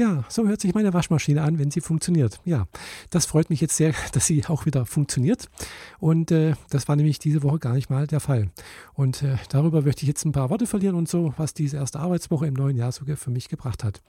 Ja, 0.00 0.24
so 0.30 0.48
hört 0.48 0.62
sich 0.62 0.72
meine 0.72 0.94
Waschmaschine 0.94 1.42
an, 1.42 1.58
wenn 1.58 1.70
sie 1.70 1.82
funktioniert. 1.82 2.40
Ja, 2.46 2.68
das 3.10 3.26
freut 3.26 3.50
mich 3.50 3.60
jetzt 3.60 3.76
sehr, 3.76 3.92
dass 4.12 4.26
sie 4.26 4.46
auch 4.46 4.64
wieder 4.64 4.86
funktioniert. 4.86 5.50
Und 5.98 6.30
äh, 6.30 6.54
das 6.70 6.88
war 6.88 6.96
nämlich 6.96 7.18
diese 7.18 7.42
Woche 7.42 7.58
gar 7.58 7.74
nicht 7.74 7.90
mal 7.90 8.06
der 8.06 8.20
Fall. 8.20 8.48
Und 8.94 9.22
äh, 9.22 9.36
darüber 9.50 9.82
möchte 9.82 10.00
ich 10.00 10.08
jetzt 10.08 10.24
ein 10.24 10.32
paar 10.32 10.48
Worte 10.48 10.66
verlieren 10.66 10.94
und 10.94 11.06
so, 11.06 11.34
was 11.36 11.52
diese 11.52 11.76
erste 11.76 12.00
Arbeitswoche 12.00 12.46
im 12.46 12.54
neuen 12.54 12.78
Jahr 12.78 12.92
sogar 12.92 13.18
für 13.18 13.30
mich 13.30 13.50
gebracht 13.50 13.84
hat. 13.84 14.00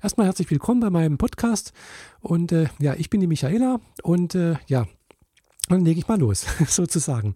Erstmal 0.00 0.26
herzlich 0.26 0.48
willkommen 0.52 0.78
bei 0.78 0.90
meinem 0.90 1.18
Podcast. 1.18 1.72
Und 2.20 2.52
äh, 2.52 2.68
ja, 2.78 2.94
ich 2.94 3.10
bin 3.10 3.20
die 3.20 3.26
Michaela 3.26 3.80
und 4.04 4.36
äh, 4.36 4.54
ja, 4.68 4.86
dann 5.70 5.84
lege 5.84 6.00
ich 6.00 6.08
mal 6.08 6.18
los, 6.18 6.46
sozusagen. 6.68 7.34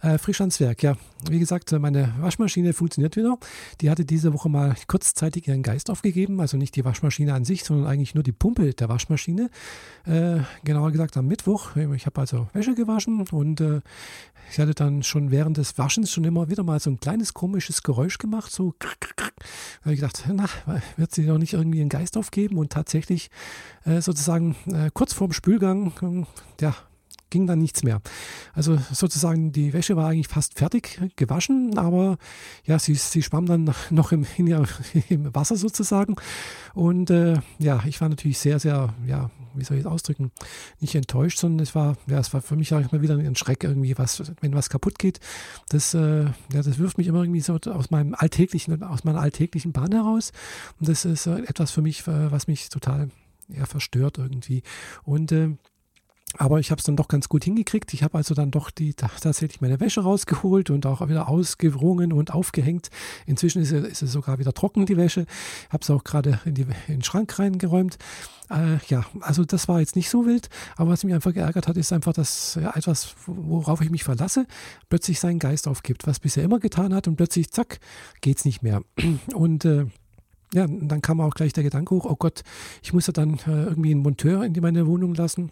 Äh, 0.00 0.18
frisch 0.18 0.40
ans 0.40 0.60
Werk, 0.60 0.82
ja. 0.82 0.96
Wie 1.30 1.38
gesagt, 1.38 1.72
meine 1.72 2.14
Waschmaschine 2.20 2.74
funktioniert 2.74 3.16
wieder. 3.16 3.38
Die 3.80 3.90
hatte 3.90 4.04
diese 4.04 4.34
Woche 4.34 4.50
mal 4.50 4.76
kurzzeitig 4.86 5.48
ihren 5.48 5.62
Geist 5.62 5.88
aufgegeben. 5.88 6.40
Also 6.40 6.58
nicht 6.58 6.76
die 6.76 6.84
Waschmaschine 6.84 7.32
an 7.32 7.44
sich, 7.46 7.64
sondern 7.64 7.86
eigentlich 7.86 8.14
nur 8.14 8.22
die 8.22 8.32
Pumpe 8.32 8.74
der 8.74 8.88
Waschmaschine. 8.90 9.48
Äh, 10.04 10.40
genauer 10.62 10.92
gesagt 10.92 11.16
am 11.16 11.26
Mittwoch. 11.26 11.74
Ich 11.76 12.04
habe 12.04 12.20
also 12.20 12.48
Wäsche 12.52 12.74
gewaschen 12.74 13.26
und 13.30 13.62
äh, 13.62 13.80
ich 14.50 14.58
hatte 14.58 14.74
dann 14.74 15.02
schon 15.02 15.30
während 15.30 15.56
des 15.56 15.78
Waschens 15.78 16.12
schon 16.12 16.24
immer 16.24 16.50
wieder 16.50 16.62
mal 16.62 16.78
so 16.80 16.90
ein 16.90 17.00
kleines 17.00 17.32
komisches 17.32 17.82
Geräusch 17.82 18.18
gemacht. 18.18 18.52
So. 18.52 18.74
Da 18.78 18.88
habe 19.82 19.94
ich 19.94 20.00
gedacht, 20.00 20.24
na, 20.30 20.48
wird 20.96 21.14
sie 21.14 21.26
doch 21.26 21.38
nicht 21.38 21.54
irgendwie 21.54 21.78
ihren 21.78 21.88
Geist 21.88 22.18
aufgeben? 22.18 22.58
Und 22.58 22.72
tatsächlich 22.72 23.30
äh, 23.84 24.02
sozusagen 24.02 24.54
äh, 24.66 24.90
kurz 24.92 25.14
vorm 25.14 25.32
Spülgang, 25.32 25.92
ähm, 26.02 26.26
ja, 26.60 26.74
ging 27.34 27.48
dann 27.48 27.58
nichts 27.58 27.82
mehr. 27.82 28.00
Also 28.52 28.78
sozusagen 28.92 29.50
die 29.50 29.72
Wäsche 29.72 29.96
war 29.96 30.08
eigentlich 30.08 30.28
fast 30.28 30.56
fertig 30.56 31.00
gewaschen, 31.16 31.76
aber 31.76 32.16
ja, 32.64 32.78
sie, 32.78 32.94
sie 32.94 33.24
schwamm 33.24 33.46
dann 33.46 33.74
noch 33.90 34.12
im, 34.12 34.24
ihr, 34.36 34.64
im 35.08 35.34
Wasser 35.34 35.56
sozusagen. 35.56 36.14
Und 36.74 37.10
äh, 37.10 37.34
ja, 37.58 37.82
ich 37.86 38.00
war 38.00 38.08
natürlich 38.08 38.38
sehr, 38.38 38.60
sehr, 38.60 38.94
ja, 39.04 39.32
wie 39.52 39.64
soll 39.64 39.78
ich 39.78 39.82
es 39.84 39.90
ausdrücken, 39.90 40.30
nicht 40.78 40.94
enttäuscht, 40.94 41.38
sondern 41.38 41.60
es 41.64 41.74
war, 41.74 41.96
ja, 42.06 42.20
es 42.20 42.32
war 42.32 42.40
für 42.40 42.54
mich 42.54 42.72
auch 42.72 42.92
mal 42.92 43.02
wieder 43.02 43.16
ein 43.16 43.34
Schreck 43.34 43.64
irgendwie, 43.64 43.98
was, 43.98 44.22
wenn 44.40 44.54
was 44.54 44.70
kaputt 44.70 45.00
geht. 45.00 45.18
Das, 45.70 45.92
äh, 45.92 46.26
ja, 46.26 46.32
das 46.62 46.78
wirft 46.78 46.98
mich 46.98 47.08
immer 47.08 47.22
irgendwie 47.22 47.40
so 47.40 47.58
aus 47.66 47.90
meinem 47.90 48.14
alltäglichen, 48.14 48.80
aus 48.84 49.02
meiner 49.02 49.20
alltäglichen 49.20 49.72
Bahn 49.72 49.90
heraus. 49.90 50.30
Und 50.78 50.88
das 50.88 51.04
ist 51.04 51.26
äh, 51.26 51.40
etwas 51.40 51.72
für 51.72 51.82
mich, 51.82 52.06
äh, 52.06 52.30
was 52.30 52.46
mich 52.46 52.68
total 52.68 53.08
ja, 53.48 53.66
verstört 53.66 54.18
irgendwie. 54.18 54.62
Und 55.02 55.32
äh, 55.32 55.56
aber 56.38 56.60
ich 56.60 56.70
habe 56.70 56.78
es 56.78 56.84
dann 56.84 56.96
doch 56.96 57.08
ganz 57.08 57.28
gut 57.28 57.44
hingekriegt. 57.44 57.92
Ich 57.94 58.02
habe 58.02 58.18
also 58.18 58.34
dann 58.34 58.50
doch 58.50 58.70
die, 58.70 58.94
tatsächlich 58.94 59.60
meine 59.60 59.80
Wäsche 59.80 60.02
rausgeholt 60.02 60.70
und 60.70 60.86
auch 60.86 61.06
wieder 61.08 61.28
ausgewrungen 61.28 62.12
und 62.12 62.32
aufgehängt. 62.32 62.90
Inzwischen 63.26 63.62
ist, 63.62 63.72
ist 63.72 64.02
es 64.02 64.12
sogar 64.12 64.38
wieder 64.38 64.52
trocken, 64.52 64.86
die 64.86 64.96
Wäsche. 64.96 65.26
Habe 65.70 65.82
es 65.82 65.90
auch 65.90 66.04
gerade 66.04 66.40
in, 66.44 66.56
in, 66.56 66.74
den 66.88 67.02
Schrank 67.02 67.38
reingeräumt. 67.38 67.98
Äh, 68.50 68.78
ja, 68.88 69.04
also 69.20 69.44
das 69.44 69.68
war 69.68 69.80
jetzt 69.80 69.96
nicht 69.96 70.10
so 70.10 70.26
wild. 70.26 70.48
Aber 70.76 70.90
was 70.90 71.04
mich 71.04 71.14
einfach 71.14 71.32
geärgert 71.32 71.68
hat, 71.68 71.76
ist 71.76 71.92
einfach, 71.92 72.12
dass 72.12 72.58
ja, 72.60 72.74
etwas, 72.74 73.14
worauf 73.26 73.80
ich 73.80 73.90
mich 73.90 74.04
verlasse, 74.04 74.46
plötzlich 74.88 75.20
seinen 75.20 75.38
Geist 75.38 75.68
aufgibt. 75.68 76.06
Was 76.06 76.20
bisher 76.20 76.44
immer 76.44 76.58
getan 76.58 76.94
hat 76.94 77.08
und 77.08 77.16
plötzlich, 77.16 77.50
zack, 77.50 77.80
geht 78.20 78.38
es 78.38 78.44
nicht 78.44 78.62
mehr. 78.62 78.82
Und 79.34 79.64
äh, 79.64 79.86
ja, 80.52 80.66
dann 80.68 81.02
kam 81.02 81.20
auch 81.20 81.34
gleich 81.34 81.52
der 81.52 81.64
Gedanke 81.64 81.94
hoch, 81.94 82.04
oh 82.04 82.14
Gott, 82.16 82.42
ich 82.82 82.92
muss 82.92 83.08
ja 83.08 83.12
dann 83.12 83.34
äh, 83.46 83.64
irgendwie 83.64 83.90
einen 83.90 84.02
Monteur 84.02 84.44
in 84.44 84.52
meine 84.60 84.86
Wohnung 84.86 85.14
lassen. 85.14 85.50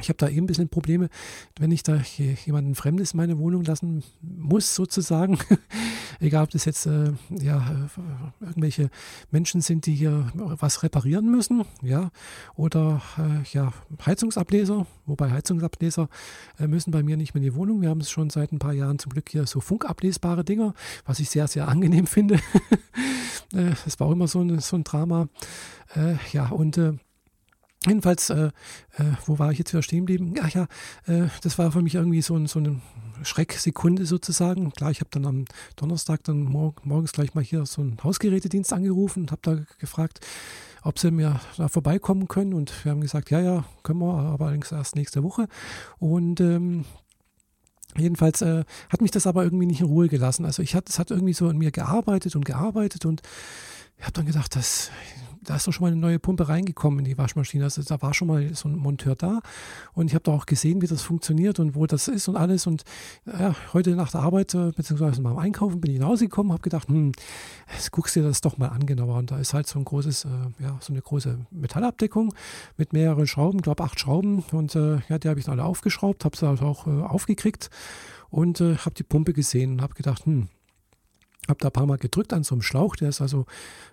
Ich 0.00 0.08
habe 0.08 0.16
da 0.16 0.28
eben 0.28 0.42
ein 0.42 0.46
bisschen 0.46 0.68
Probleme, 0.68 1.08
wenn 1.56 1.70
ich 1.70 1.84
da 1.84 2.00
jemanden 2.46 2.74
Fremdes 2.74 3.12
in 3.12 3.18
meine 3.18 3.38
Wohnung 3.38 3.62
lassen 3.62 4.02
muss, 4.20 4.74
sozusagen. 4.74 5.38
Egal, 6.20 6.42
ob 6.42 6.50
das 6.50 6.64
jetzt 6.64 6.86
äh, 6.86 7.12
ja, 7.30 7.58
äh, 7.60 8.44
irgendwelche 8.44 8.90
Menschen 9.30 9.60
sind, 9.60 9.86
die 9.86 9.94
hier 9.94 10.32
was 10.34 10.82
reparieren 10.82 11.30
müssen, 11.30 11.64
ja, 11.80 12.10
oder 12.56 13.02
äh, 13.18 13.48
ja, 13.52 13.72
Heizungsableser, 14.04 14.84
wobei 15.06 15.30
Heizungsableser 15.30 16.08
äh, 16.58 16.66
müssen 16.66 16.90
bei 16.90 17.04
mir 17.04 17.16
nicht 17.16 17.34
mehr 17.34 17.42
in 17.42 17.50
die 17.50 17.54
Wohnung. 17.54 17.80
Wir 17.80 17.90
haben 17.90 18.00
es 18.00 18.10
schon 18.10 18.30
seit 18.30 18.50
ein 18.50 18.58
paar 18.58 18.72
Jahren 18.72 18.98
zum 18.98 19.12
Glück 19.12 19.28
hier 19.28 19.46
so 19.46 19.60
funkablesbare 19.60 20.44
Dinger, 20.44 20.74
was 21.04 21.20
ich 21.20 21.30
sehr, 21.30 21.46
sehr 21.46 21.68
angenehm 21.68 22.06
finde. 22.08 22.40
Äh, 23.52 23.70
das 23.84 24.00
war 24.00 24.08
auch 24.08 24.12
immer 24.12 24.26
so 24.26 24.40
ein, 24.40 24.58
so 24.58 24.74
ein 24.74 24.82
Drama. 24.82 25.28
Äh, 25.94 26.16
ja, 26.32 26.48
und 26.48 26.80
Jedenfalls, 27.86 28.30
äh, 28.30 28.46
äh, 28.96 29.04
wo 29.26 29.38
war 29.38 29.52
ich 29.52 29.58
jetzt 29.58 29.72
wieder 29.72 29.82
stehen 29.82 30.06
geblieben? 30.06 30.34
Ach 30.40 30.48
ja, 30.50 30.66
äh, 31.06 31.28
das 31.42 31.58
war 31.58 31.70
für 31.70 31.82
mich 31.82 31.94
irgendwie 31.94 32.22
so, 32.22 32.34
ein, 32.34 32.46
so 32.46 32.58
eine 32.58 32.80
Schrecksekunde 33.22 34.06
sozusagen. 34.06 34.72
Klar, 34.72 34.90
ich 34.90 35.00
habe 35.00 35.10
dann 35.10 35.26
am 35.26 35.44
Donnerstag 35.76 36.24
dann 36.24 36.44
mor 36.44 36.74
morgens 36.82 37.12
gleich 37.12 37.34
mal 37.34 37.44
hier 37.44 37.66
so 37.66 37.82
einen 37.82 37.98
Hausgerätedienst 38.02 38.72
angerufen 38.72 39.24
und 39.24 39.32
habe 39.32 39.42
da 39.42 39.58
gefragt, 39.78 40.20
ob 40.82 40.98
sie 40.98 41.10
mir 41.10 41.40
da 41.58 41.68
vorbeikommen 41.68 42.26
können. 42.26 42.54
Und 42.54 42.84
wir 42.84 42.92
haben 42.92 43.02
gesagt, 43.02 43.30
ja, 43.30 43.40
ja, 43.40 43.64
können 43.82 44.00
wir, 44.00 44.14
aber 44.14 44.46
allerdings 44.46 44.72
erst 44.72 44.96
nächste 44.96 45.22
Woche. 45.22 45.48
Und 45.98 46.40
ähm, 46.40 46.84
Jedenfalls 47.96 48.42
äh, 48.42 48.64
hat 48.88 49.02
mich 49.02 49.12
das 49.12 49.26
aber 49.26 49.44
irgendwie 49.44 49.66
nicht 49.66 49.80
in 49.80 49.86
Ruhe 49.86 50.08
gelassen. 50.08 50.44
Also 50.44 50.62
ich 50.62 50.74
hat, 50.74 50.88
es 50.88 50.98
hat 50.98 51.12
irgendwie 51.12 51.32
so 51.32 51.48
in 51.48 51.58
mir 51.58 51.70
gearbeitet 51.70 52.34
und 52.34 52.44
gearbeitet 52.44 53.04
und 53.04 53.22
ich 53.96 54.02
habe 54.02 54.12
dann 54.12 54.26
gedacht, 54.26 54.56
das 54.56 54.90
da 55.44 55.56
ist 55.56 55.66
doch 55.66 55.72
schon 55.72 55.84
mal 55.84 55.92
eine 55.92 56.00
neue 56.00 56.18
Pumpe 56.18 56.48
reingekommen 56.48 57.00
in 57.00 57.04
die 57.04 57.18
Waschmaschine. 57.18 57.64
Also 57.64 57.82
da 57.82 58.00
war 58.02 58.14
schon 58.14 58.28
mal 58.28 58.54
so 58.54 58.68
ein 58.68 58.76
Monteur 58.76 59.14
da 59.14 59.40
und 59.92 60.06
ich 60.08 60.14
habe 60.14 60.24
da 60.24 60.32
auch 60.32 60.46
gesehen, 60.46 60.82
wie 60.82 60.86
das 60.86 61.02
funktioniert 61.02 61.60
und 61.60 61.74
wo 61.74 61.86
das 61.86 62.08
ist 62.08 62.28
und 62.28 62.36
alles. 62.36 62.66
Und 62.66 62.84
ja, 63.26 63.54
heute 63.72 63.90
nach 63.96 64.10
der 64.10 64.20
Arbeit, 64.20 64.54
äh, 64.54 64.72
beziehungsweise 64.74 65.22
beim 65.22 65.38
Einkaufen, 65.38 65.80
bin 65.80 65.92
ich 65.92 66.00
nach 66.00 66.08
Hause 66.08 66.24
gekommen, 66.26 66.52
habe 66.52 66.62
gedacht, 66.62 66.88
hm, 66.88 67.12
jetzt 67.72 67.92
guckst 67.92 68.16
du 68.16 68.20
dir 68.20 68.28
das 68.28 68.40
doch 68.40 68.58
mal 68.58 68.68
an 68.68 68.86
genauer. 68.86 69.16
Und 69.16 69.30
da 69.30 69.38
ist 69.38 69.54
halt 69.54 69.66
so 69.66 69.78
ein 69.78 69.84
großes, 69.84 70.24
äh, 70.24 70.28
ja, 70.62 70.78
so 70.80 70.92
eine 70.92 71.02
große 71.02 71.38
Metallabdeckung 71.50 72.34
mit 72.76 72.92
mehreren 72.92 73.26
Schrauben, 73.26 73.60
glaube 73.60 73.84
acht 73.84 74.00
Schrauben. 74.00 74.44
Und 74.52 74.74
äh, 74.74 74.98
ja, 75.08 75.18
die 75.18 75.28
habe 75.28 75.38
ich 75.38 75.46
dann 75.46 75.60
alle 75.60 75.68
aufgeschraubt, 75.68 76.24
habe 76.24 76.36
sie 76.36 76.46
halt 76.46 76.62
auch 76.62 76.86
aufgekriegt 76.86 77.70
und 78.30 78.60
äh, 78.60 78.76
habe 78.76 78.94
die 78.94 79.04
Pumpe 79.04 79.32
gesehen 79.32 79.72
und 79.72 79.82
habe 79.82 79.94
gedacht, 79.94 80.26
hm, 80.26 80.48
habe 81.48 81.58
da 81.60 81.68
ein 81.68 81.72
paar 81.72 81.86
Mal 81.86 81.98
gedrückt 81.98 82.32
an 82.32 82.44
so 82.44 82.54
einem 82.54 82.62
Schlauch, 82.62 82.96
der 82.96 83.08
ist 83.08 83.20
also 83.20 83.46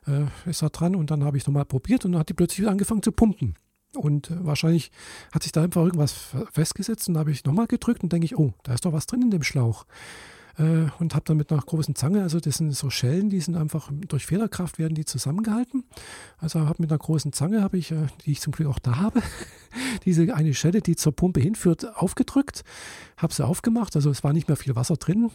äh, 0.08 0.50
ist 0.50 0.62
da 0.62 0.70
dran 0.70 0.96
und 0.96 1.12
dann 1.12 1.24
habe 1.24 1.38
ich 1.38 1.46
nochmal 1.46 1.66
probiert 1.66 2.06
und 2.06 2.14
dann 2.14 2.20
hat 2.20 2.30
die 2.30 2.34
plötzlich 2.34 2.60
wieder 2.60 2.72
angefangen 2.72 3.04
zu 3.04 3.12
pumpen. 3.12 3.56
Und 3.96 4.32
äh, 4.32 4.46
wahrscheinlich 4.46 4.92
hat 5.34 5.44
sich 5.44 5.52
da 5.52 5.64
einfach 5.64 5.84
irgendwas 5.84 6.14
festgesetzt 6.52 7.08
und 7.08 7.16
da 7.16 7.22
habe 7.22 7.32
ich 7.32 7.44
nochmal 7.44 7.68
gedrückt 7.68 8.04
und 8.04 8.14
denke 8.14 8.26
ich, 8.26 8.38
oh, 8.38 8.54
da 8.64 8.74
ist 8.74 8.86
doch 8.86 8.94
was 8.94 9.06
drin 9.06 9.22
in 9.22 9.32
dem 9.32 9.44
Schlauch. 9.44 9.86
Äh, 10.58 10.88
und 11.00 11.16
habe 11.16 11.24
dann 11.26 11.38
mit 11.38 11.52
einer 11.52 11.62
großen 11.62 11.96
Zange, 11.96 12.22
also 12.22 12.40
das 12.40 12.58
sind 12.58 12.72
so 12.74 12.90
Schellen, 12.90 13.30
die 13.30 13.40
sind 13.40 13.56
einfach 13.56 13.90
durch 14.08 14.26
Federkraft 14.26 14.80
werden 14.80 14.96
die 14.96 15.06
zusammengehalten. 15.06 15.84
Also 16.38 16.62
habe 16.62 16.82
mit 16.82 16.92
einer 16.92 17.00
großen 17.00 17.34
Zange, 17.34 17.62
habe 17.62 17.78
ich, 17.78 17.92
äh, 17.92 18.08
die 18.26 18.32
ich 18.32 18.42
zum 18.42 18.54
Glück 18.54 18.68
auch 18.68 18.80
da 18.80 18.98
habe, 18.98 19.22
diese 20.06 20.34
eine 20.36 20.54
Schelle, 20.54 20.82
die 20.82 20.96
zur 20.96 21.16
Pumpe 21.16 21.40
hinführt, 21.40 21.96
aufgedrückt, 21.96 22.64
habe 23.18 23.34
sie 23.34 23.46
aufgemacht. 23.46 23.96
Also 23.96 24.10
es 24.10 24.24
war 24.24 24.34
nicht 24.34 24.48
mehr 24.48 24.58
viel 24.58 24.76
Wasser 24.76 24.98
drin. 24.98 25.32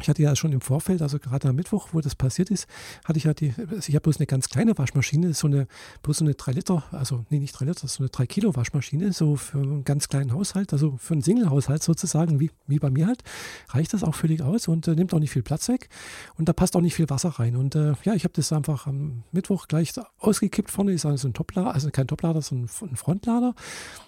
Ich 0.00 0.08
hatte 0.08 0.22
ja 0.22 0.34
schon 0.34 0.52
im 0.52 0.62
Vorfeld, 0.62 1.02
also 1.02 1.18
gerade 1.18 1.48
am 1.48 1.56
Mittwoch, 1.56 1.88
wo 1.92 2.00
das 2.00 2.14
passiert 2.14 2.50
ist, 2.50 2.66
hatte 3.04 3.18
ich 3.18 3.24
ja 3.24 3.34
die, 3.34 3.54
also 3.58 3.88
ich 3.88 3.94
habe 3.94 4.00
bloß 4.00 4.16
eine 4.16 4.26
ganz 4.26 4.48
kleine 4.48 4.76
Waschmaschine, 4.76 5.34
so 5.34 5.46
eine, 5.46 5.68
bloß 6.02 6.18
so 6.18 6.24
eine 6.24 6.34
3 6.34 6.52
Liter, 6.52 6.82
also 6.92 7.26
nee, 7.28 7.38
nicht 7.38 7.52
3 7.52 7.66
Liter, 7.66 7.86
so 7.86 8.02
eine 8.02 8.08
3 8.08 8.26
Kilo 8.26 8.56
Waschmaschine, 8.56 9.12
so 9.12 9.36
für 9.36 9.58
einen 9.58 9.84
ganz 9.84 10.08
kleinen 10.08 10.32
Haushalt, 10.32 10.72
also 10.72 10.96
für 10.96 11.12
einen 11.12 11.22
Single-Haushalt 11.22 11.82
sozusagen, 11.82 12.40
wie, 12.40 12.50
wie 12.66 12.78
bei 12.78 12.88
mir 12.88 13.06
halt, 13.06 13.22
reicht 13.68 13.92
das 13.92 14.02
auch 14.02 14.14
völlig 14.14 14.42
aus 14.42 14.66
und 14.66 14.88
äh, 14.88 14.94
nimmt 14.94 15.12
auch 15.12 15.18
nicht 15.18 15.30
viel 15.30 15.42
Platz 15.42 15.68
weg 15.68 15.90
und 16.36 16.48
da 16.48 16.54
passt 16.54 16.74
auch 16.74 16.80
nicht 16.80 16.94
viel 16.94 17.10
Wasser 17.10 17.28
rein. 17.28 17.54
Und 17.54 17.74
äh, 17.74 17.92
ja, 18.04 18.14
ich 18.14 18.24
habe 18.24 18.32
das 18.34 18.50
einfach 18.52 18.86
am 18.86 19.24
Mittwoch 19.30 19.68
gleich 19.68 19.92
ausgekippt. 20.18 20.70
Vorne 20.70 20.92
ist 20.92 21.04
also 21.04 21.28
ein 21.28 21.34
Toplader, 21.34 21.74
also 21.74 21.90
kein 21.90 22.06
Toplader, 22.06 22.40
sondern 22.40 22.70
ein 22.80 22.96
Frontlader 22.96 23.54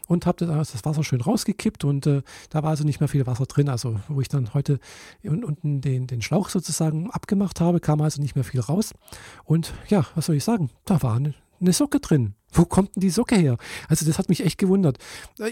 und 0.08 0.26
habe 0.26 0.46
das, 0.46 0.84
Wasser 0.84 1.04
schön 1.04 1.20
rausgekippt 1.20 1.84
und 1.84 2.06
äh, 2.06 2.22
da 2.50 2.62
war 2.62 2.70
also 2.70 2.84
nicht 2.84 3.00
mehr 3.00 3.08
viel 3.08 3.26
Wasser 3.26 3.46
drin. 3.46 3.68
Also 3.68 4.00
wo 4.08 4.20
ich 4.20 4.28
dann 4.28 4.54
heute 4.54 4.80
unten 5.22 5.73
den, 5.80 6.06
den 6.06 6.22
Schlauch 6.22 6.48
sozusagen 6.48 7.10
abgemacht 7.10 7.60
habe, 7.60 7.80
kam 7.80 8.00
also 8.00 8.20
nicht 8.20 8.34
mehr 8.34 8.44
viel 8.44 8.60
raus. 8.60 8.92
Und 9.44 9.74
ja, 9.88 10.06
was 10.14 10.26
soll 10.26 10.36
ich 10.36 10.44
sagen? 10.44 10.70
Da 10.84 11.02
war 11.02 11.16
eine, 11.16 11.34
eine 11.60 11.72
Socke 11.72 12.00
drin. 12.00 12.34
Wo 12.52 12.64
kommt 12.64 12.94
denn 12.94 13.00
die 13.00 13.10
Socke 13.10 13.36
her? 13.36 13.56
Also 13.88 14.06
das 14.06 14.18
hat 14.18 14.28
mich 14.28 14.44
echt 14.44 14.58
gewundert. 14.58 14.98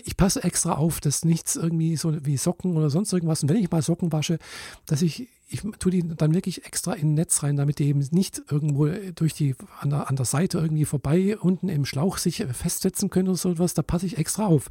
Ich 0.04 0.16
passe 0.16 0.44
extra 0.44 0.74
auf, 0.74 1.00
dass 1.00 1.24
nichts 1.24 1.56
irgendwie 1.56 1.96
so 1.96 2.24
wie 2.24 2.36
Socken 2.36 2.76
oder 2.76 2.90
sonst 2.90 3.12
irgendwas. 3.12 3.42
Und 3.42 3.48
wenn 3.48 3.56
ich 3.56 3.70
mal 3.70 3.82
Socken 3.82 4.12
wasche, 4.12 4.38
dass 4.86 5.02
ich 5.02 5.28
ich 5.52 5.62
tue 5.78 5.92
die 5.92 6.02
dann 6.16 6.34
wirklich 6.34 6.64
extra 6.64 6.94
in 6.94 7.10
ein 7.10 7.14
Netz 7.14 7.42
rein, 7.42 7.56
damit 7.56 7.78
die 7.78 7.86
eben 7.86 8.06
nicht 8.10 8.42
irgendwo 8.50 8.88
durch 9.14 9.34
die 9.34 9.54
an 9.80 9.90
der, 9.90 10.08
an 10.08 10.16
der 10.16 10.24
Seite 10.24 10.58
irgendwie 10.58 10.84
vorbei 10.84 11.36
unten 11.38 11.68
im 11.68 11.84
Schlauch 11.84 12.16
sich 12.16 12.44
festsetzen 12.52 13.10
können 13.10 13.28
oder 13.28 13.36
sowas. 13.36 13.74
Da 13.74 13.82
passe 13.82 14.06
ich 14.06 14.18
extra 14.18 14.46
auf. 14.46 14.68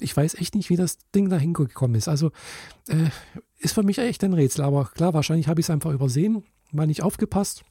Ich 0.00 0.16
weiß 0.16 0.34
echt 0.34 0.54
nicht, 0.54 0.70
wie 0.70 0.76
das 0.76 0.98
Ding 1.14 1.28
da 1.28 1.36
hingekommen 1.36 1.96
ist. 1.96 2.08
Also 2.08 2.32
äh, 2.88 3.10
ist 3.58 3.74
für 3.74 3.84
mich 3.84 3.98
echt 3.98 4.24
ein 4.24 4.32
Rätsel. 4.32 4.64
Aber 4.64 4.86
klar, 4.86 5.14
wahrscheinlich 5.14 5.48
habe 5.48 5.60
ich 5.60 5.66
es 5.66 5.70
einfach 5.70 5.92
übersehen, 5.92 6.42
mal 6.72 6.86
nicht 6.86 7.02
aufgepasst 7.02 7.64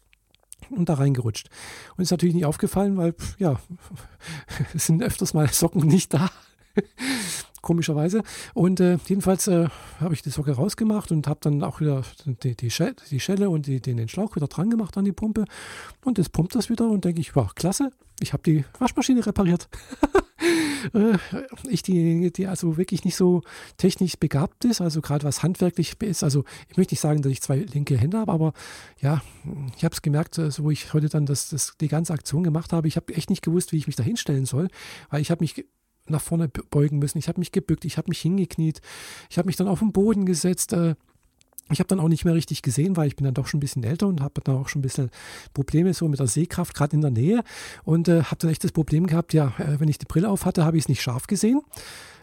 und 0.69 0.87
da 0.87 0.93
reingerutscht. 0.93 1.49
Und 1.97 2.03
ist 2.03 2.11
natürlich 2.11 2.35
nicht 2.35 2.45
aufgefallen, 2.45 2.95
weil 2.95 3.13
ja, 3.37 3.59
es 4.73 4.85
sind 4.85 5.03
öfters 5.03 5.33
mal 5.33 5.49
Socken 5.49 5.85
nicht 5.87 6.13
da. 6.13 6.31
Komischerweise. 7.63 8.21
Und 8.53 8.79
äh, 8.79 8.99
jedenfalls 9.07 9.47
äh, 9.47 9.69
habe 9.99 10.13
ich 10.13 10.21
die 10.21 10.29
Socke 10.29 10.51
rausgemacht 10.51 11.11
und 11.11 11.25
habe 11.25 11.39
dann 11.41 11.63
auch 11.63 11.81
wieder 11.81 12.03
die, 12.25 12.55
die, 12.55 12.69
Schelle, 12.69 12.95
die 13.09 13.19
Schelle 13.19 13.49
und 13.49 13.65
die, 13.65 13.81
den 13.81 14.07
Schlauch 14.07 14.35
wieder 14.35 14.47
dran 14.47 14.69
gemacht 14.69 14.95
an 14.97 15.05
die 15.05 15.11
Pumpe. 15.11 15.45
Und 16.05 16.19
jetzt 16.19 16.31
pumpt 16.31 16.53
das 16.53 16.69
wieder 16.69 16.87
und 16.87 17.05
denke 17.05 17.21
ich, 17.21 17.35
wow, 17.35 17.55
klasse, 17.55 17.89
ich 18.19 18.33
habe 18.33 18.43
die 18.43 18.65
Waschmaschine 18.77 19.25
repariert. 19.25 19.67
Äh, 20.93 21.17
ich, 21.69 21.81
die, 21.83 22.33
die 22.33 22.47
also 22.47 22.75
wirklich 22.75 23.05
nicht 23.05 23.15
so 23.15 23.43
technisch 23.77 24.17
begabt 24.17 24.65
ist, 24.65 24.81
also 24.81 24.99
gerade 24.99 25.23
was 25.23 25.41
handwerklich 25.41 25.93
ist. 26.01 26.21
Also 26.21 26.43
ich 26.67 26.75
möchte 26.75 26.93
nicht 26.93 26.99
sagen, 26.99 27.21
dass 27.21 27.31
ich 27.31 27.41
zwei 27.41 27.59
linke 27.59 27.95
Hände 27.95 28.17
habe, 28.17 28.31
aber 28.31 28.53
ja, 28.99 29.21
ich 29.77 29.85
habe 29.85 29.93
es 29.93 30.01
gemerkt, 30.01 30.37
also 30.39 30.65
wo 30.65 30.71
ich 30.71 30.93
heute 30.93 31.07
dann 31.07 31.25
das, 31.25 31.49
das, 31.49 31.77
die 31.79 31.87
ganze 31.87 32.11
Aktion 32.11 32.43
gemacht 32.43 32.73
habe. 32.73 32.89
Ich 32.89 32.97
habe 32.97 33.15
echt 33.15 33.29
nicht 33.29 33.41
gewusst, 33.41 33.71
wie 33.71 33.77
ich 33.77 33.87
mich 33.87 33.95
da 33.95 34.03
hinstellen 34.03 34.45
soll, 34.45 34.67
weil 35.09 35.21
ich 35.21 35.31
habe 35.31 35.41
mich 35.41 35.65
nach 36.07 36.21
vorne 36.21 36.47
beugen 36.47 36.99
müssen. 36.99 37.17
Ich 37.17 37.27
habe 37.27 37.39
mich 37.39 37.51
gebückt, 37.51 37.85
ich 37.85 37.97
habe 37.97 38.09
mich 38.09 38.19
hingekniet, 38.19 38.81
ich 39.29 39.37
habe 39.37 39.47
mich 39.47 39.55
dann 39.55 39.67
auf 39.67 39.79
den 39.79 39.91
Boden 39.91 40.25
gesetzt. 40.25 40.73
Äh, 40.73 40.95
ich 41.71 41.79
habe 41.79 41.87
dann 41.87 41.99
auch 41.99 42.09
nicht 42.09 42.25
mehr 42.25 42.35
richtig 42.35 42.61
gesehen, 42.61 42.97
weil 42.97 43.07
ich 43.07 43.15
bin 43.15 43.23
dann 43.23 43.33
doch 43.33 43.47
schon 43.47 43.59
ein 43.59 43.61
bisschen 43.61 43.83
älter 43.83 44.07
und 44.07 44.21
habe 44.21 44.41
dann 44.43 44.57
auch 44.57 44.67
schon 44.67 44.79
ein 44.79 44.83
bisschen 44.83 45.09
Probleme 45.53 45.93
so 45.93 46.07
mit 46.09 46.19
der 46.19 46.27
Sehkraft, 46.27 46.75
gerade 46.75 46.95
in 46.95 47.01
der 47.01 47.11
Nähe. 47.11 47.43
Und 47.83 48.09
äh, 48.09 48.23
habe 48.23 48.35
dann 48.39 48.51
echt 48.51 48.63
das 48.63 48.73
Problem 48.73 49.07
gehabt, 49.07 49.33
ja, 49.33 49.53
äh, 49.57 49.79
wenn 49.79 49.87
ich 49.87 49.97
die 49.97 50.05
Brille 50.05 50.29
auf 50.29 50.45
hatte, 50.45 50.65
habe 50.65 50.77
ich 50.77 50.83
es 50.83 50.89
nicht 50.89 51.01
scharf 51.01 51.27
gesehen. 51.27 51.61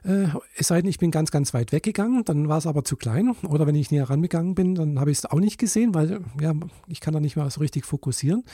Äh, 0.04 0.28
es 0.56 0.68
sei 0.68 0.80
denn, 0.80 0.90
ich 0.90 0.98
bin 0.98 1.10
ganz, 1.10 1.30
ganz 1.30 1.54
weit 1.54 1.72
weggegangen, 1.72 2.24
dann 2.24 2.48
war 2.48 2.58
es 2.58 2.66
aber 2.66 2.84
zu 2.84 2.96
klein. 2.96 3.34
Oder 3.48 3.66
wenn 3.66 3.74
ich 3.74 3.90
näher 3.90 4.08
rangegangen 4.08 4.54
bin, 4.54 4.74
dann 4.74 4.98
habe 4.98 5.10
ich 5.10 5.18
es 5.18 5.26
auch 5.26 5.40
nicht 5.40 5.58
gesehen, 5.58 5.94
weil 5.94 6.20
ja, 6.40 6.54
ich 6.86 7.00
kann 7.00 7.14
da 7.14 7.20
nicht 7.20 7.36
mehr 7.36 7.48
so 7.50 7.60
richtig 7.60 7.84
fokussieren. 7.84 8.44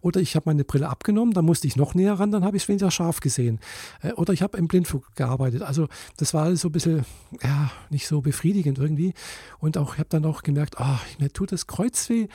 Oder 0.00 0.20
ich 0.20 0.36
habe 0.36 0.44
meine 0.46 0.64
Brille 0.64 0.88
abgenommen, 0.88 1.34
dann 1.34 1.44
musste 1.44 1.66
ich 1.66 1.76
noch 1.76 1.94
näher 1.94 2.14
ran, 2.14 2.30
dann 2.30 2.44
habe 2.44 2.56
ich 2.56 2.64
es 2.64 2.68
weniger 2.68 2.90
scharf 2.90 3.20
gesehen. 3.20 3.60
Äh, 4.02 4.12
oder 4.12 4.32
ich 4.32 4.42
habe 4.42 4.58
im 4.58 4.68
Blindflug 4.68 5.14
gearbeitet. 5.14 5.62
Also 5.62 5.88
das 6.16 6.34
war 6.34 6.44
alles 6.44 6.60
so 6.60 6.68
ein 6.68 6.72
bisschen, 6.72 7.04
ja, 7.42 7.70
nicht 7.90 8.06
so 8.06 8.20
befriedigend 8.20 8.78
irgendwie. 8.78 9.14
Und 9.58 9.78
auch, 9.78 9.94
ich 9.94 9.98
habe 9.98 10.08
dann 10.08 10.24
auch 10.24 10.42
gemerkt, 10.42 10.76
oh, 10.78 10.98
mir 11.18 11.32
tut 11.32 11.52
das 11.52 11.66
Kreuz 11.66 12.08
weh. 12.08 12.28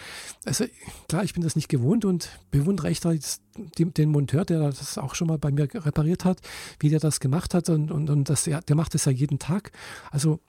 Also 0.46 0.66
klar, 1.08 1.24
ich 1.24 1.34
bin 1.34 1.44
das 1.44 1.56
nicht 1.56 1.70
gewohnt 1.70 2.06
und 2.06 2.30
bewundere 2.52 2.88
echt 2.88 3.06
den 3.06 4.10
Monteur, 4.10 4.46
der 4.46 4.60
das 4.60 4.98
auch 4.98 5.16
schon 5.16 5.28
mal 5.28 5.38
bei 5.38 5.52
mir 5.52 5.68
repariert 5.74 6.26
hat, 6.26 6.40
wie 6.80 6.90
der 6.90 7.00
das 7.00 7.20
gemacht 7.20 7.54
hat 7.54 7.70
und, 7.70 7.92
und, 7.92 8.10
und 8.10 8.30
das, 8.30 8.46
ja, 8.46 8.61
der 8.68 8.76
macht 8.76 8.94
das 8.94 9.06
ja 9.06 9.12
jeden 9.12 9.40
Tag. 9.40 9.72
Also 10.12 10.40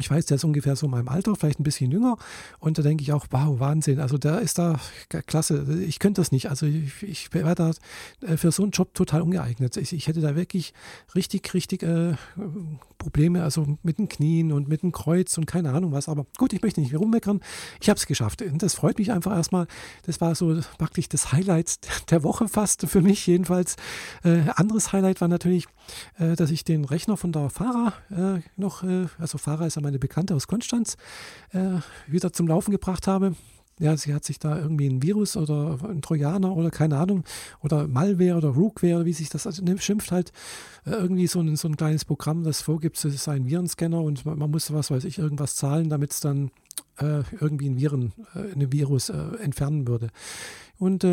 ich 0.00 0.10
weiß, 0.10 0.26
der 0.26 0.36
ist 0.36 0.44
ungefähr 0.44 0.74
so 0.74 0.86
in 0.86 0.90
meinem 0.90 1.08
Alter, 1.08 1.36
vielleicht 1.36 1.60
ein 1.60 1.62
bisschen 1.62 1.92
jünger. 1.92 2.16
Und 2.58 2.78
da 2.78 2.82
denke 2.82 3.02
ich 3.02 3.12
auch, 3.12 3.26
wow, 3.30 3.60
Wahnsinn. 3.60 4.00
Also 4.00 4.18
der 4.18 4.40
ist 4.40 4.58
da 4.58 4.80
klasse. 5.26 5.64
Ich 5.86 6.00
könnte 6.00 6.20
das 6.20 6.32
nicht. 6.32 6.50
Also 6.50 6.66
ich, 6.66 7.02
ich 7.04 7.32
wäre 7.32 7.54
da 7.54 7.70
äh, 8.22 8.36
für 8.36 8.50
so 8.50 8.64
einen 8.64 8.72
Job 8.72 8.92
total 8.94 9.22
ungeeignet. 9.22 9.76
Ich, 9.76 9.92
ich 9.92 10.08
hätte 10.08 10.20
da 10.20 10.34
wirklich 10.34 10.74
richtig, 11.14 11.54
richtig 11.54 11.84
äh, 11.84 12.14
Probleme, 12.98 13.44
also 13.44 13.78
mit 13.84 13.98
den 13.98 14.08
Knien 14.08 14.50
und 14.50 14.66
mit 14.68 14.82
dem 14.82 14.90
Kreuz 14.90 15.38
und 15.38 15.46
keine 15.46 15.72
Ahnung 15.72 15.92
was. 15.92 16.08
Aber 16.08 16.26
gut, 16.38 16.52
ich 16.52 16.62
möchte 16.62 16.80
nicht 16.80 16.90
mehr 16.90 17.00
rummeckern. 17.00 17.40
Ich 17.80 17.88
habe 17.88 17.98
es 17.98 18.06
geschafft. 18.06 18.42
Und 18.42 18.64
das 18.64 18.74
freut 18.74 18.98
mich 18.98 19.12
einfach 19.12 19.36
erstmal. 19.36 19.68
Das 20.06 20.20
war 20.20 20.34
so 20.34 20.58
praktisch 20.76 21.08
das 21.08 21.30
Highlight 21.30 21.78
der 22.10 22.24
Woche 22.24 22.48
fast, 22.48 22.84
für 22.88 23.00
mich 23.00 23.24
jedenfalls. 23.28 23.76
Äh, 24.24 24.40
anderes 24.56 24.92
Highlight 24.92 25.20
war 25.20 25.28
natürlich, 25.28 25.66
äh, 26.18 26.34
dass 26.34 26.50
ich 26.50 26.64
den 26.64 26.84
Rechner 26.84 27.16
von 27.16 27.30
der 27.30 27.48
Fahrer 27.48 27.92
äh, 28.10 28.40
noch, 28.56 28.82
äh, 28.82 29.06
also 29.18 29.38
Fahrer 29.38 29.68
ist 29.68 29.76
ja 29.76 29.83
meine 29.84 29.98
Bekannte 29.98 30.34
aus 30.34 30.48
Konstanz, 30.48 30.96
äh, 31.52 31.78
wieder 32.08 32.32
zum 32.32 32.48
Laufen 32.48 32.72
gebracht 32.72 33.06
habe 33.06 33.34
ja, 33.80 33.96
sie 33.96 34.14
hat 34.14 34.24
sich 34.24 34.38
da 34.38 34.58
irgendwie 34.58 34.86
ein 34.86 35.02
Virus 35.02 35.36
oder 35.36 35.78
ein 35.82 36.00
Trojaner 36.00 36.56
oder 36.56 36.70
keine 36.70 36.96
Ahnung 36.96 37.24
oder 37.60 37.88
Malware 37.88 38.36
oder 38.36 38.48
Rookware, 38.50 39.04
wie 39.04 39.12
sich 39.12 39.30
das 39.30 39.48
schimpft 39.78 40.12
halt, 40.12 40.32
äh, 40.86 40.90
irgendwie 40.90 41.26
so 41.26 41.40
ein, 41.40 41.56
so 41.56 41.66
ein 41.68 41.76
kleines 41.76 42.04
Programm, 42.04 42.44
das 42.44 42.62
vorgibt, 42.62 42.96
es 42.96 43.04
ist 43.04 43.28
ein 43.28 43.46
Virenscanner 43.46 44.00
und 44.00 44.24
man, 44.24 44.38
man 44.38 44.50
muss, 44.50 44.72
was 44.72 44.90
weiß 44.90 45.04
ich, 45.04 45.18
irgendwas 45.18 45.56
zahlen, 45.56 45.88
damit 45.88 46.12
es 46.12 46.20
dann 46.20 46.50
äh, 46.98 47.22
irgendwie 47.40 47.68
ein 47.68 47.76
Viren, 47.76 48.12
äh, 48.34 48.52
ein 48.52 48.72
Virus 48.72 49.08
äh, 49.08 49.16
entfernen 49.40 49.88
würde. 49.88 50.10
Und 50.78 51.04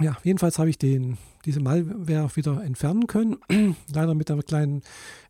ja, 0.00 0.16
jedenfalls 0.24 0.58
habe 0.58 0.70
ich 0.70 0.78
den, 0.78 1.18
diese 1.44 1.60
Malware 1.60 2.34
wieder 2.34 2.62
entfernen 2.64 3.06
können. 3.06 3.36
Leider 3.92 4.14
mit 4.14 4.30
einem 4.30 4.42
kleinen 4.42 4.82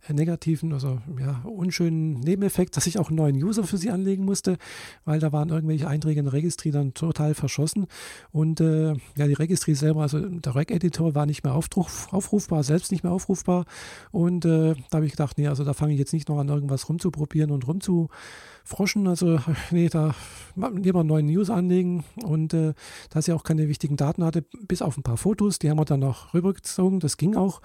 äh, 0.06 0.12
negativen, 0.12 0.72
also 0.72 1.00
ja, 1.18 1.42
unschönen 1.44 2.20
Nebeneffekt, 2.20 2.76
dass 2.76 2.86
ich 2.86 2.98
auch 2.98 3.08
einen 3.08 3.16
neuen 3.16 3.42
User 3.42 3.64
für 3.64 3.76
sie 3.76 3.90
anlegen 3.90 4.24
musste, 4.24 4.58
weil 5.04 5.18
da 5.18 5.32
waren 5.32 5.48
irgendwelche 5.48 5.88
Einträge 5.88 6.20
in 6.20 6.26
der 6.26 6.32
Registry 6.32 6.70
dann 6.70 6.94
total 6.94 7.34
verschossen. 7.34 7.86
Und 8.30 8.60
äh, 8.60 8.94
ja, 9.16 9.26
die 9.26 9.32
Registry 9.32 9.74
selber, 9.74 10.02
also 10.02 10.20
der 10.20 10.54
Rec-Editor 10.54 11.16
war 11.16 11.26
nicht 11.26 11.42
mehr 11.42 11.54
aufrufbar, 11.54 12.62
selbst 12.62 12.92
nicht 12.92 13.02
mehr 13.02 13.12
aufrufbar. 13.12 13.64
Und 14.12 14.44
äh, 14.44 14.74
da 14.90 14.96
habe 14.96 15.06
ich 15.06 15.12
gedacht, 15.12 15.38
nee, 15.38 15.48
also 15.48 15.64
da 15.64 15.74
fange 15.74 15.94
ich 15.94 15.98
jetzt 15.98 16.12
nicht 16.12 16.28
noch 16.28 16.38
an, 16.38 16.48
irgendwas 16.48 16.88
rumzuprobieren 16.88 17.50
und 17.50 17.66
rumzu 17.66 18.10
Froschen. 18.64 19.08
Also, 19.08 19.40
nee, 19.72 19.88
da 19.88 20.14
lieber 20.56 21.00
einen 21.00 21.08
neuen 21.08 21.26
News 21.26 21.50
anlegen. 21.50 22.04
Und 22.22 22.54
äh, 22.54 22.74
da 23.10 23.22
sie 23.22 23.32
auch 23.32 23.44
keine 23.44 23.68
wichtigen 23.68 23.96
Daten 23.96 24.24
hatte, 24.24 24.42
bis 24.66 24.82
auf 24.82 24.96
ein 24.96 25.02
paar 25.02 25.16
Fotos, 25.16 25.58
die 25.58 25.70
haben 25.70 25.78
wir 25.78 25.84
dann 25.84 26.00
noch 26.00 26.34
rübergezogen. 26.34 27.00
Das 27.00 27.16
ging 27.16 27.36
auch. 27.36 27.60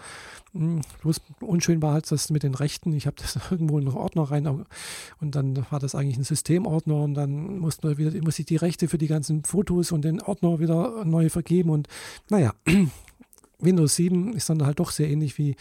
Hm, 0.53 0.81
bloß 1.01 1.21
unschön 1.41 1.81
war 1.81 1.93
halt 1.93 2.09
das 2.11 2.29
mit 2.29 2.43
den 2.43 2.55
Rechten. 2.55 2.93
Ich 2.93 3.05
habe 3.05 3.17
das 3.19 3.37
irgendwo 3.51 3.77
in 3.77 3.87
einen 3.87 3.97
Ordner 3.97 4.23
rein 4.23 4.47
und 4.47 5.35
dann 5.35 5.65
war 5.69 5.79
das 5.79 5.95
eigentlich 5.95 6.17
ein 6.17 6.23
Systemordner 6.23 6.95
und 6.95 7.13
dann 7.13 7.59
mussten 7.59 7.87
wir 7.87 7.97
wieder, 7.97 8.19
muss 8.21 8.39
ich 8.39 8.45
die 8.45 8.55
Rechte 8.55 8.87
für 8.87 8.97
die 8.97 9.07
ganzen 9.07 9.43
Fotos 9.43 9.91
und 9.91 10.03
den 10.03 10.21
Ordner 10.21 10.59
wieder 10.59 11.05
neu 11.05 11.29
vergeben. 11.29 11.69
Und 11.69 11.87
naja, 12.29 12.53
Windows 13.59 13.95
7 13.95 14.33
ist 14.33 14.49
dann 14.49 14.65
halt 14.65 14.79
doch 14.79 14.91
sehr 14.91 15.09
ähnlich 15.09 15.37
wie, 15.37 15.55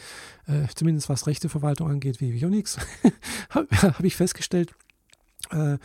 äh, 0.46 0.66
zumindest 0.74 1.08
was 1.08 1.26
Rechteverwaltung 1.26 1.88
angeht, 1.88 2.20
wie 2.20 2.44
Unix. 2.44 2.78
habe 3.50 3.68
hab 3.70 4.04
ich 4.04 4.16
festgestellt. 4.16 4.74
Äh, 5.50 5.78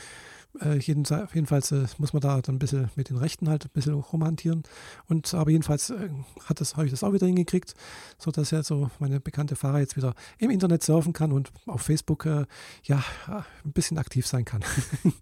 äh, 0.59 0.77
jedenfalls 0.77 1.71
äh, 1.71 1.85
muss 1.97 2.13
man 2.13 2.21
da 2.21 2.41
dann 2.41 2.55
ein 2.55 2.59
bisschen 2.59 2.89
mit 2.95 3.09
den 3.09 3.17
Rechten 3.17 3.47
halt 3.47 3.65
ein 3.65 3.71
bisschen 3.73 3.93
rumhantieren. 3.93 4.63
Und 5.07 5.33
aber 5.33 5.51
jedenfalls 5.51 5.89
äh, 5.89 6.09
hat 6.45 6.59
das, 6.59 6.75
habe 6.75 6.85
ich 6.85 6.91
das 6.91 7.03
auch 7.03 7.13
wieder 7.13 7.27
hingekriegt, 7.27 7.73
sodass 8.17 8.51
ja 8.51 8.61
so 8.61 8.89
meine 8.99 9.19
bekannte 9.19 9.55
Fahrer 9.55 9.79
jetzt 9.79 9.95
wieder 9.95 10.13
im 10.37 10.49
Internet 10.49 10.83
surfen 10.83 11.13
kann 11.13 11.31
und 11.31 11.51
auf 11.67 11.81
Facebook 11.81 12.25
äh, 12.25 12.45
ja 12.83 13.03
ein 13.27 13.71
bisschen 13.71 13.97
aktiv 13.97 14.27
sein 14.27 14.45
kann. 14.45 14.61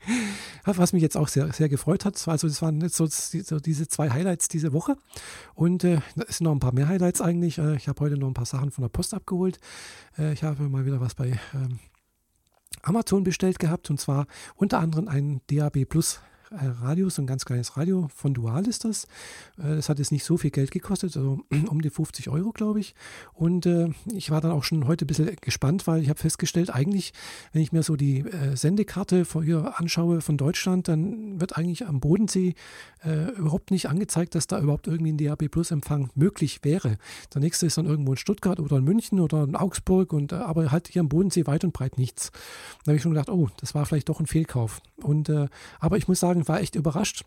Was 0.66 0.94
mich 0.94 1.04
jetzt 1.04 1.18
auch 1.18 1.28
sehr, 1.28 1.52
sehr 1.54 1.70
gefreut 1.70 2.06
hat. 2.06 2.28
Also 2.28 2.48
das 2.48 2.62
waren 2.62 2.82
jetzt 2.82 2.96
so, 2.96 3.06
so 3.08 3.60
diese 3.60 3.88
zwei 3.88 4.10
Highlights 4.10 4.48
diese 4.48 4.74
Woche. 4.74 4.96
Und 5.54 5.84
äh, 5.84 6.02
es 6.28 6.38
sind 6.38 6.46
noch 6.46 6.54
ein 6.54 6.60
paar 6.60 6.74
mehr 6.74 6.88
Highlights 6.88 7.22
eigentlich. 7.22 7.60
Äh, 7.60 7.76
ich 7.76 7.88
habe 7.88 8.00
heute 8.02 8.18
noch 8.18 8.28
ein 8.28 8.34
paar 8.34 8.46
Sachen 8.46 8.72
von 8.72 8.82
der 8.82 8.90
Post 8.90 9.14
abgeholt. 9.14 9.60
ich 10.34 10.44
habe 10.44 10.64
mal 10.70 10.86
wieder 10.86 11.00
was 11.00 11.16
bei 11.16 11.40
ähm, 11.54 11.80
Amazon 12.82 13.24
bestellt 13.24 13.60
gehabt 13.60 13.90
und 13.90 14.00
zwar 14.00 14.28
unter 14.56 14.80
anderem 14.80 15.08
ein 15.08 15.42
DAB 15.48 15.86
Plus 15.86 16.22
Radio, 16.52 17.10
so 17.10 17.22
ein 17.22 17.28
ganz 17.28 17.46
kleines 17.46 17.78
Radio 17.78 18.10
von 18.16 18.34
Dual 18.34 18.66
ist 18.68 18.84
das. 18.84 19.06
Äh, 19.60 19.76
das 19.76 19.88
hat 19.88 20.00
jetzt 20.00 20.12
nicht 20.12 20.24
so 20.24 20.36
viel 20.36 20.50
Geld 20.50 20.72
gekostet, 20.72 21.16
also 21.16 21.42
um 21.70 21.82
die 21.82 21.92
50 21.92 22.30
Euro, 22.30 22.52
glaube 22.52 22.80
ich. 22.80 22.96
Und 23.34 23.68
äh, 23.68 23.90
ich 24.12 24.32
war 24.32 24.42
dann 24.42 24.52
auch 24.52 24.64
schon 24.64 24.88
heute 24.88 25.06
ein 25.06 25.08
bisschen 25.08 25.36
gespannt, 25.42 25.86
weil 25.86 26.02
ich 26.02 26.10
habe 26.10 26.20
festgestellt, 26.20 26.74
eigentlich, 26.74 27.14
wenn 27.54 27.62
ich 27.62 27.72
mir 27.72 27.84
so 27.84 27.96
die 27.96 28.26
Sendekarte 28.54 29.26
hier 29.44 29.80
anschaue 29.80 30.22
von 30.22 30.38
Deutschland, 30.38 30.88
dann 30.88 31.40
wird 31.40 31.58
eigentlich 31.58 31.86
am 31.88 32.00
Bodensee 32.00 32.56
überhaupt 33.38 33.72
nicht 33.72 33.88
angezeigt, 33.88 34.36
dass 34.36 34.48
da 34.48 34.60
überhaupt 34.60 34.88
irgendwie 34.88 35.14
ein 35.14 35.18
DAB 35.18 35.50
Plus 35.50 35.72
Empfang 35.72 36.10
möglich 36.16 36.60
wäre. 36.64 36.98
Der 37.34 37.42
nächste 37.42 37.66
ist 37.66 37.78
dann 37.78 37.86
irgendwo 37.86 38.12
in 38.12 38.18
Stuttgart 38.18 38.60
oder 38.60 38.78
in 38.78 38.84
München 38.84 39.20
oder 39.20 39.44
in 39.44 39.56
Augsburg 39.56 40.12
und 40.12 40.34
aber 40.34 40.72
halt 40.72 40.90
hier 40.90 41.02
am 41.02 41.10
Bodensee 41.10 41.46
weit 41.48 41.64
und 41.64 41.74
breit 41.74 41.98
nichts. 41.98 42.32
Da 42.84 42.90
habe 42.90 42.98
ich 42.98 43.02
schon 43.02 43.14
gedacht, 43.14 43.30
oh, 43.30 43.50
das 43.58 43.74
war 43.76 43.86
vielleicht 43.86 44.10
doch 44.10 44.20
ein 44.20 44.28
Fehlkauf. 44.28 44.82
Und 45.02 45.32
aber 45.80 45.98
ich 45.98 46.08
muss 46.08 46.20
sagen, 46.20 46.39
sagen, 46.40 46.48
war 46.48 46.62
echt 46.62 46.76
überrascht. 46.76 47.24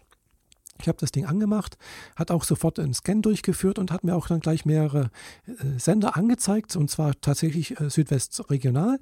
Ich 0.81 0.89
habe 0.89 0.99
das 0.99 1.13
Ding 1.13 1.27
angemacht, 1.27 1.77
hat 2.17 2.33
auch 2.33 2.43
sofort 2.43 2.81
einen 2.81 2.95
Scan 2.95 3.21
durchgeführt 3.21 3.79
und 3.79 3.93
hat 3.93 4.03
mir 4.03 4.17
auch 4.17 4.27
dann 4.27 4.41
gleich 4.41 4.65
mehrere 4.65 5.11
äh, 5.47 5.79
Sender 5.79 6.17
angezeigt, 6.17 6.75
und 6.75 6.91
zwar 6.91 7.13
tatsächlich 7.21 7.79
äh, 7.79 7.89
Südwest 7.89 8.51
Regional, 8.51 8.99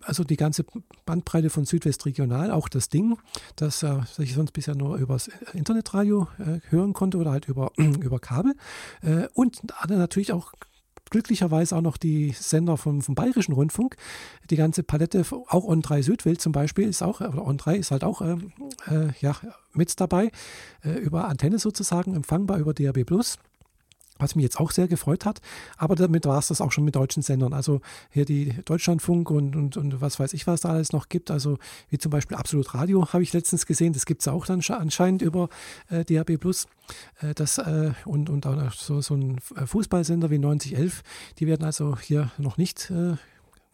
also 0.00 0.24
die 0.24 0.36
ganze 0.36 0.64
Bandbreite 1.04 1.50
von 1.50 1.66
Südwest 1.66 2.04
Regional, 2.04 2.50
auch 2.50 2.68
das 2.68 2.88
Ding, 2.88 3.16
das, 3.54 3.84
äh, 3.84 3.98
das 3.98 4.18
ich 4.18 4.34
sonst 4.34 4.52
bisher 4.52 4.74
nur 4.74 4.96
übers 4.96 5.30
Internetradio 5.52 6.26
äh, 6.38 6.58
hören 6.70 6.94
konnte 6.94 7.18
oder 7.18 7.30
halt 7.30 7.46
über, 7.46 7.70
über 7.76 8.18
Kabel. 8.18 8.54
Äh, 9.02 9.28
und 9.34 9.60
hatte 9.76 9.98
natürlich 9.98 10.32
auch 10.32 10.52
glücklicherweise 11.10 11.76
auch 11.76 11.82
noch 11.82 11.96
die 11.96 12.30
Sender 12.30 12.76
vom, 12.76 13.02
vom 13.02 13.14
Bayerischen 13.14 13.52
Rundfunk. 13.52 13.96
Die 14.48 14.56
ganze 14.56 14.82
Palette, 14.82 15.24
auch 15.48 15.68
On3 15.68 16.02
Südwelt 16.02 16.40
zum 16.40 16.52
Beispiel, 16.52 16.88
ist 16.88 17.02
auch, 17.02 17.20
oder 17.20 17.46
On3 17.46 17.74
ist 17.74 17.90
halt 17.90 18.04
auch 18.04 18.22
ähm, 18.22 18.52
äh, 18.86 19.08
ja, 19.20 19.36
mit 19.74 20.00
dabei, 20.00 20.30
äh, 20.82 20.92
über 20.98 21.28
Antenne 21.28 21.58
sozusagen 21.58 22.14
empfangbar 22.14 22.58
über 22.58 22.72
DAB 22.74 23.04
Plus 23.04 23.38
was 24.20 24.34
mich 24.34 24.42
jetzt 24.42 24.60
auch 24.60 24.70
sehr 24.70 24.88
gefreut 24.88 25.24
hat. 25.24 25.40
Aber 25.76 25.94
damit 25.94 26.26
war 26.26 26.38
es 26.38 26.48
das 26.48 26.60
auch 26.60 26.72
schon 26.72 26.84
mit 26.84 26.96
deutschen 26.96 27.22
Sendern. 27.22 27.52
Also 27.52 27.80
hier 28.10 28.24
die 28.24 28.54
Deutschlandfunk 28.64 29.30
und, 29.30 29.56
und, 29.56 29.76
und 29.76 30.00
was 30.00 30.20
weiß 30.20 30.32
ich, 30.34 30.46
was 30.46 30.62
da 30.62 30.70
alles 30.70 30.92
noch 30.92 31.08
gibt. 31.08 31.30
Also 31.30 31.58
wie 31.88 31.98
zum 31.98 32.10
Beispiel 32.10 32.36
Absolut 32.36 32.74
Radio 32.74 33.12
habe 33.12 33.22
ich 33.22 33.32
letztens 33.32 33.66
gesehen. 33.66 33.92
Das 33.92 34.06
gibt 34.06 34.22
es 34.22 34.28
auch 34.28 34.46
dann 34.46 34.60
anscheinend 34.68 35.22
über 35.22 35.48
äh, 35.88 36.04
DAB 36.04 36.38
Plus. 36.38 36.66
Äh, 37.20 37.34
das, 37.34 37.58
äh, 37.58 37.92
und, 38.04 38.30
und 38.30 38.46
auch 38.46 38.72
so, 38.72 39.00
so 39.00 39.14
ein 39.14 39.38
Fußballsender 39.40 40.30
wie 40.30 40.38
9011, 40.38 41.02
die 41.38 41.46
werden 41.46 41.64
also 41.64 41.96
hier 41.98 42.30
noch 42.38 42.56
nicht 42.56 42.90
äh, 42.90 43.16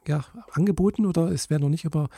ja, 0.08 0.24
angeboten 0.52 1.06
oder 1.06 1.30
es 1.30 1.50
wäre 1.50 1.60
noch 1.60 1.68
nicht 1.68 1.84
über, 1.84 2.08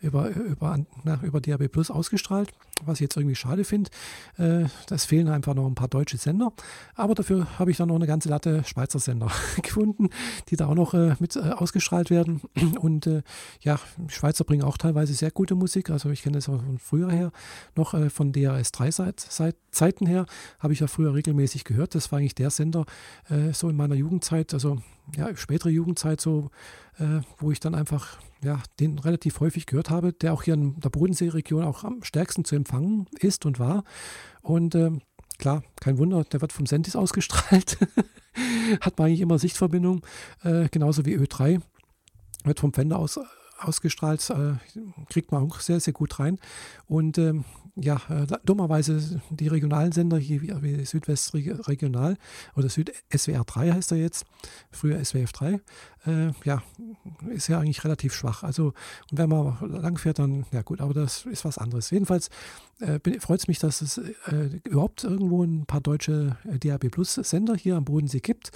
über, 0.00 0.30
über, 0.30 0.78
na, 1.04 1.20
über 1.22 1.40
DAB 1.40 1.68
Plus 1.68 1.90
ausgestrahlt, 1.90 2.50
was 2.84 2.98
ich 2.98 3.02
jetzt 3.02 3.16
irgendwie 3.16 3.34
schade 3.34 3.64
finde. 3.64 3.90
Äh, 4.36 4.66
das 4.86 5.04
fehlen 5.04 5.28
einfach 5.28 5.54
noch 5.54 5.66
ein 5.66 5.74
paar 5.74 5.88
deutsche 5.88 6.16
Sender. 6.16 6.52
Aber 6.94 7.14
dafür 7.14 7.46
habe 7.58 7.70
ich 7.70 7.76
dann 7.76 7.88
noch 7.88 7.96
eine 7.96 8.06
ganze 8.06 8.28
Latte 8.28 8.64
Schweizer 8.64 8.98
Sender 8.98 9.30
gefunden, 9.62 10.08
die 10.48 10.56
da 10.56 10.66
auch 10.66 10.74
noch 10.74 10.94
äh, 10.94 11.14
mit 11.18 11.36
äh, 11.36 11.40
ausgestrahlt 11.50 12.10
werden. 12.10 12.40
Und 12.80 13.06
äh, 13.06 13.22
ja, 13.60 13.78
Schweizer 14.08 14.44
bringen 14.44 14.62
auch 14.62 14.76
teilweise 14.76 15.14
sehr 15.14 15.30
gute 15.30 15.54
Musik. 15.54 15.90
Also 15.90 16.10
ich 16.10 16.22
kenne 16.22 16.36
das 16.36 16.48
auch 16.48 16.62
von 16.62 16.78
früher 16.78 17.10
her, 17.10 17.32
noch 17.76 17.94
äh, 17.94 18.10
von 18.10 18.32
DRS 18.32 18.72
3 18.72 18.90
Seit, 18.90 19.20
seit 19.20 19.56
Zeiten 19.70 20.06
her, 20.06 20.26
habe 20.58 20.72
ich 20.72 20.80
ja 20.80 20.86
früher 20.86 21.14
regelmäßig 21.14 21.64
gehört. 21.64 21.94
Das 21.94 22.10
war 22.10 22.18
eigentlich 22.18 22.34
der 22.34 22.50
Sender 22.50 22.84
äh, 23.28 23.52
so 23.52 23.68
in 23.68 23.76
meiner 23.76 23.94
Jugendzeit, 23.94 24.54
also 24.54 24.78
ja, 25.16 25.34
spätere 25.36 25.70
Jugendzeit 25.70 26.20
so, 26.20 26.50
äh, 26.98 27.20
wo 27.38 27.50
ich 27.50 27.60
dann 27.60 27.74
einfach 27.74 28.18
ja, 28.42 28.60
den 28.78 28.98
relativ 28.98 29.40
häufig 29.40 29.66
gehört 29.66 29.90
habe, 29.90 30.12
der 30.12 30.32
auch 30.32 30.42
hier 30.42 30.54
in 30.54 30.78
der 30.80 30.90
Bodenseeregion 30.90 31.64
auch 31.64 31.84
am 31.84 32.02
stärksten 32.02 32.44
zu 32.44 32.56
empfangen 32.56 33.06
ist 33.18 33.46
und 33.46 33.58
war. 33.58 33.84
Und 34.42 34.74
äh, 34.74 34.92
klar, 35.38 35.62
kein 35.80 35.98
Wunder, 35.98 36.24
der 36.24 36.40
wird 36.40 36.52
vom 36.52 36.66
Sentis 36.66 36.96
ausgestrahlt. 36.96 37.78
Hat 38.80 38.98
man 38.98 39.08
eigentlich 39.08 39.20
immer 39.20 39.38
Sichtverbindung, 39.38 40.02
äh, 40.44 40.68
genauso 40.68 41.04
wie 41.04 41.16
Ö3. 41.16 41.60
Wird 42.44 42.60
vom 42.60 42.72
Fender 42.72 42.98
aus 42.98 43.18
ausgestrahlt, 43.58 44.28
äh, 44.30 44.54
kriegt 45.08 45.32
man 45.32 45.44
auch 45.44 45.60
sehr, 45.60 45.80
sehr 45.80 45.92
gut 45.92 46.18
rein. 46.18 46.38
Und 46.86 47.18
ähm, 47.18 47.44
ja, 47.80 48.00
äh, 48.08 48.26
dummerweise 48.44 49.20
die 49.30 49.48
regionalen 49.48 49.92
Sender 49.92 50.18
hier 50.18 50.42
wie, 50.42 50.52
wie 50.62 50.84
Südwest 50.84 51.32
Regional 51.34 52.16
oder 52.56 52.68
Süd 52.68 52.92
SWR 53.14 53.44
3 53.44 53.72
heißt 53.72 53.92
er 53.92 53.98
jetzt, 53.98 54.26
früher 54.70 55.02
SWF 55.04 55.32
3, 55.32 55.60
äh, 56.06 56.32
ja, 56.44 56.62
ist 57.28 57.48
ja 57.48 57.60
eigentlich 57.60 57.84
relativ 57.84 58.14
schwach. 58.14 58.42
Also, 58.42 58.72
und 59.10 59.18
wenn 59.18 59.28
man 59.28 59.56
lang 59.70 59.96
fährt, 59.96 60.18
dann, 60.18 60.44
ja 60.50 60.62
gut, 60.62 60.80
aber 60.80 60.92
das 60.92 61.24
ist 61.26 61.44
was 61.44 61.58
anderes. 61.58 61.90
Jedenfalls 61.90 62.30
äh, 62.80 62.98
freut 63.20 63.40
es 63.40 63.48
mich, 63.48 63.58
dass 63.60 63.80
es 63.80 63.98
äh, 63.98 64.60
überhaupt 64.64 65.04
irgendwo 65.04 65.44
ein 65.44 65.66
paar 65.66 65.80
deutsche 65.80 66.36
äh, 66.52 66.58
DAB 66.58 66.90
Plus 66.90 67.14
Sender 67.14 67.54
hier 67.54 67.76
am 67.76 67.84
Bodensee 67.84 68.20
gibt. 68.20 68.50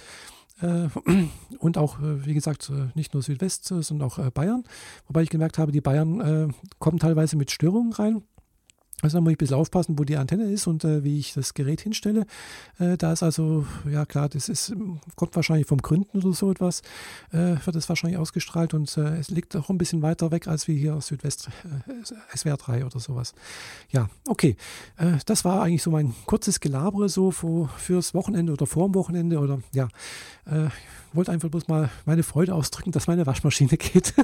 Äh, 0.61 0.88
und 1.59 1.78
auch, 1.78 2.00
äh, 2.00 2.26
wie 2.26 2.35
gesagt, 2.35 2.71
äh, 2.71 2.88
nicht 2.94 3.14
nur 3.14 3.23
Südwest, 3.23 3.66
sondern 3.66 4.02
auch 4.09 4.18
Bayern. 4.30 4.64
Wobei 5.06 5.23
ich 5.23 5.30
gemerkt 5.30 5.59
habe, 5.59 5.73
die 5.73 5.80
Bayern 5.80 6.54
kommen 6.78 6.99
teilweise 6.99 7.37
mit 7.37 7.50
Störungen 7.50 7.92
rein. 7.92 8.23
Also 9.02 9.18
da 9.18 9.21
muss 9.21 9.32
ich 9.32 9.35
ein 9.35 9.38
bisschen 9.38 9.56
aufpassen, 9.56 9.99
wo 9.99 10.04
die 10.04 10.16
Antenne 10.16 10.44
ist 10.44 10.66
und 10.66 10.85
äh, 10.85 11.02
wie 11.02 11.18
ich 11.18 11.35
das 11.35 11.54
Gerät 11.54 11.80
hinstelle. 11.80 12.25
Äh, 12.78 12.97
da 12.97 13.12
ist 13.12 13.23
also, 13.23 13.66
ja 13.90 14.06
klar, 14.06 14.28
das 14.28 14.49
ist, 14.49 14.75
kommt 15.16 15.35
wahrscheinlich 15.37 15.66
vom 15.66 15.78
Gründen 15.78 16.18
oder 16.18 16.32
so 16.32 16.50
etwas, 16.50 16.82
äh, 17.32 17.56
wird 17.64 17.75
das 17.75 17.88
wahrscheinlich 17.88 18.18
ausgestrahlt 18.18 18.75
und 18.75 18.97
äh, 18.97 19.16
es 19.18 19.28
liegt 19.28 19.56
auch 19.56 19.68
ein 19.71 19.78
bisschen 19.78 20.02
weiter 20.02 20.30
weg 20.30 20.47
als 20.47 20.68
wie 20.68 20.76
hier 20.76 21.00
Südwest 21.00 21.50
äh, 21.88 22.37
SWR 22.37 22.56
3 22.56 22.87
oder 22.87 23.00
sowas. 23.00 23.35
Ja, 23.90 24.09
okay. 24.28 24.56
Äh, 24.97 25.18
das 25.26 25.44
war 25.44 25.62
eigentlich 25.62 25.82
so 25.82 25.90
mein 25.90 26.14
kurzes 26.26 26.61
Gelabere 26.61 27.09
so 27.09 27.32
für, 27.32 27.68
fürs 27.76 28.14
Wochenende 28.14 28.52
oder 28.52 28.66
vor 28.66 28.88
dem 28.88 28.94
Wochenende 28.94 29.38
oder 29.38 29.61
ja. 29.73 29.88
Wollte 31.14 31.33
einfach 31.33 31.49
bloß 31.49 31.69
mal 31.69 31.90
meine 32.04 32.23
Freude 32.23 32.54
ausdrücken, 32.54 32.92
dass 32.92 33.07
meine 33.07 33.26
Waschmaschine 33.26 33.76
geht 33.76 34.14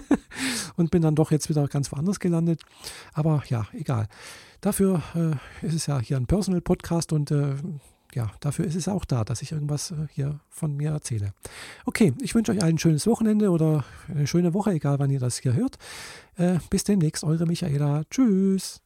und 0.76 0.90
bin 0.90 1.02
dann 1.02 1.14
doch 1.14 1.30
jetzt 1.30 1.48
wieder 1.48 1.66
ganz 1.68 1.92
woanders 1.92 2.20
gelandet. 2.20 2.62
Aber 3.12 3.42
ja, 3.48 3.66
egal. 3.72 4.06
Dafür 4.60 5.02
äh, 5.14 5.66
ist 5.66 5.74
es 5.74 5.86
ja 5.86 6.00
hier 6.00 6.16
ein 6.16 6.26
Personal 6.26 6.60
Podcast 6.60 7.12
und 7.12 7.30
äh, 7.30 7.54
ja, 8.14 8.32
dafür 8.40 8.64
ist 8.64 8.74
es 8.74 8.88
auch 8.88 9.04
da, 9.04 9.24
dass 9.24 9.42
ich 9.42 9.52
irgendwas 9.52 9.90
äh, 9.90 10.06
hier 10.10 10.40
von 10.48 10.76
mir 10.76 10.90
erzähle. 10.90 11.32
Okay, 11.84 12.14
ich 12.20 12.34
wünsche 12.34 12.52
euch 12.52 12.62
ein 12.62 12.78
schönes 12.78 13.06
Wochenende 13.06 13.50
oder 13.50 13.84
eine 14.08 14.26
schöne 14.26 14.54
Woche, 14.54 14.70
egal 14.70 14.98
wann 14.98 15.10
ihr 15.10 15.20
das 15.20 15.38
hier 15.38 15.54
hört. 15.54 15.76
Äh, 16.36 16.58
bis 16.70 16.84
demnächst, 16.84 17.22
eure 17.24 17.46
Michaela. 17.46 18.04
Tschüss. 18.10 18.80